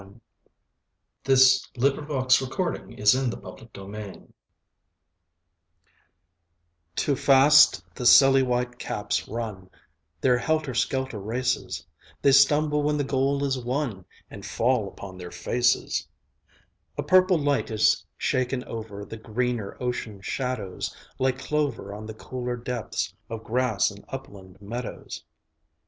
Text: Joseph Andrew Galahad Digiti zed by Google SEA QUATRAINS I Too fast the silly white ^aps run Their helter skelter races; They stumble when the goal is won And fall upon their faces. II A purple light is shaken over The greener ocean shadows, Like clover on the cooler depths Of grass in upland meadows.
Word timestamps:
Joseph 1.23 1.69
Andrew 1.75 2.07
Galahad 2.07 2.29
Digiti 2.29 3.05
zed 3.05 3.29
by 3.29 3.51
Google 3.51 3.59
SEA 3.59 3.69
QUATRAINS 3.71 4.27
I 4.29 4.31
Too 6.95 7.15
fast 7.15 7.83
the 7.93 8.07
silly 8.07 8.41
white 8.41 8.79
^aps 8.79 9.31
run 9.31 9.69
Their 10.21 10.39
helter 10.39 10.73
skelter 10.73 11.19
races; 11.19 11.85
They 12.23 12.31
stumble 12.31 12.81
when 12.81 12.97
the 12.97 13.03
goal 13.03 13.43
is 13.43 13.59
won 13.63 14.05
And 14.31 14.43
fall 14.43 14.87
upon 14.87 15.19
their 15.19 15.29
faces. 15.29 16.07
II 16.07 16.47
A 16.97 17.03
purple 17.03 17.37
light 17.37 17.69
is 17.69 18.03
shaken 18.17 18.63
over 18.63 19.05
The 19.05 19.17
greener 19.17 19.77
ocean 19.79 20.19
shadows, 20.23 20.95
Like 21.19 21.37
clover 21.37 21.93
on 21.93 22.07
the 22.07 22.15
cooler 22.15 22.57
depths 22.57 23.13
Of 23.29 23.43
grass 23.43 23.91
in 23.91 24.03
upland 24.09 24.59
meadows. 24.63 25.23